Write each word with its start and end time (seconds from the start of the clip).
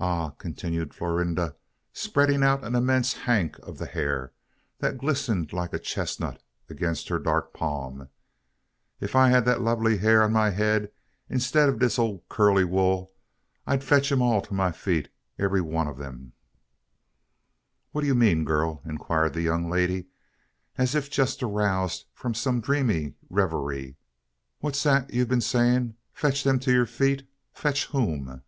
"Ah!" 0.00 0.28
continued 0.38 0.94
Florinda, 0.94 1.56
spreading 1.92 2.44
out 2.44 2.62
an 2.62 2.76
immense 2.76 3.14
"hank" 3.14 3.58
of 3.64 3.78
the 3.78 3.86
hair, 3.86 4.32
that 4.78 4.96
glistened 4.96 5.52
like 5.52 5.72
a 5.72 5.78
chestnut 5.80 6.40
against 6.70 7.08
her 7.08 7.18
dark 7.18 7.52
palm, 7.52 8.08
"if 9.00 9.16
I 9.16 9.30
had 9.30 9.44
dat 9.44 9.60
lubbly 9.60 9.98
hair 9.98 10.22
on 10.22 10.30
ma 10.34 10.52
head, 10.52 10.92
in'tead 11.28 11.68
ob 11.68 11.80
dis 11.80 11.96
cuss'd 11.96 12.28
cully 12.28 12.62
wool, 12.62 13.10
I 13.66 13.78
fotch 13.78 14.12
em 14.12 14.22
all 14.22 14.40
to 14.42 14.54
ma 14.54 14.70
feet 14.70 15.08
ebbry 15.36 15.60
one 15.62 15.88
oh 15.88 15.94
dem." 15.94 16.32
"What 17.90 18.02
do 18.02 18.06
you 18.06 18.14
mean, 18.14 18.44
girl?" 18.44 18.80
inquired 18.84 19.32
the 19.34 19.42
young 19.42 19.68
lady, 19.68 20.06
as 20.76 20.94
if 20.94 21.10
just 21.10 21.42
aroused 21.42 22.04
from 22.14 22.34
some 22.34 22.60
dreamy 22.60 23.14
reverie. 23.28 23.96
"What's 24.60 24.84
that 24.84 25.12
you've 25.12 25.26
been 25.28 25.40
saying? 25.40 25.96
Fetch 26.12 26.44
them 26.44 26.60
to 26.60 26.70
your 26.72 26.86
feet? 26.86 27.28
Fetch 27.52 27.86
whom?" 27.86 28.42